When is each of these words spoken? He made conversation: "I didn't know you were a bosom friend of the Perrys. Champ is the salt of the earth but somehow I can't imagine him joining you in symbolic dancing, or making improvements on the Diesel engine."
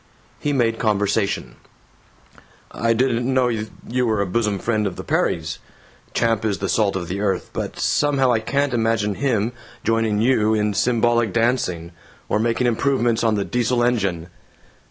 He 0.39 0.51
made 0.51 0.79
conversation: 0.79 1.57
"I 2.71 2.91
didn't 2.93 3.31
know 3.31 3.49
you 3.49 4.07
were 4.07 4.19
a 4.19 4.25
bosom 4.25 4.57
friend 4.57 4.87
of 4.87 4.95
the 4.95 5.03
Perrys. 5.03 5.59
Champ 6.15 6.43
is 6.43 6.57
the 6.57 6.67
salt 6.67 6.95
of 6.95 7.07
the 7.07 7.19
earth 7.19 7.51
but 7.53 7.77
somehow 7.79 8.31
I 8.31 8.39
can't 8.39 8.73
imagine 8.73 9.13
him 9.13 9.51
joining 9.83 10.19
you 10.19 10.55
in 10.55 10.73
symbolic 10.73 11.31
dancing, 11.33 11.91
or 12.29 12.39
making 12.39 12.65
improvements 12.65 13.23
on 13.23 13.35
the 13.35 13.45
Diesel 13.45 13.83
engine." 13.83 14.31